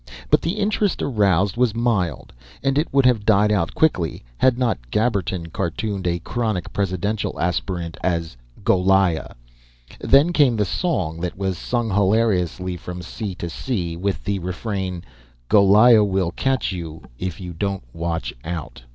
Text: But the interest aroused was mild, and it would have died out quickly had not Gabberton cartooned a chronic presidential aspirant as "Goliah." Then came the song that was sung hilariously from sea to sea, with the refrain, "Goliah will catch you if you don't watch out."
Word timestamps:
But 0.31 0.41
the 0.41 0.53
interest 0.53 1.03
aroused 1.03 1.57
was 1.57 1.75
mild, 1.75 2.33
and 2.63 2.75
it 2.79 2.87
would 2.91 3.05
have 3.05 3.23
died 3.23 3.51
out 3.51 3.75
quickly 3.75 4.23
had 4.37 4.57
not 4.57 4.79
Gabberton 4.91 5.53
cartooned 5.53 6.07
a 6.07 6.17
chronic 6.17 6.73
presidential 6.73 7.39
aspirant 7.39 7.97
as 8.03 8.35
"Goliah." 8.63 9.35
Then 9.99 10.33
came 10.33 10.55
the 10.57 10.65
song 10.65 11.19
that 11.21 11.37
was 11.37 11.55
sung 11.55 11.91
hilariously 11.91 12.77
from 12.77 13.03
sea 13.03 13.35
to 13.35 13.47
sea, 13.47 13.95
with 13.95 14.23
the 14.23 14.39
refrain, 14.39 15.03
"Goliah 15.49 16.03
will 16.03 16.31
catch 16.31 16.71
you 16.71 17.03
if 17.19 17.39
you 17.39 17.53
don't 17.53 17.83
watch 17.93 18.33
out." 18.43 18.81